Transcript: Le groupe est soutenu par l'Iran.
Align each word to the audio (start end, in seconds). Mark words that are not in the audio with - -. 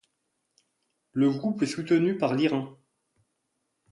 Le 1.11 1.29
groupe 1.29 1.61
est 1.61 1.67
soutenu 1.67 2.17
par 2.17 2.33
l'Iran. 2.33 2.75